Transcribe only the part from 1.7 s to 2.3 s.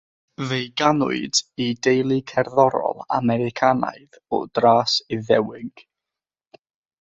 deulu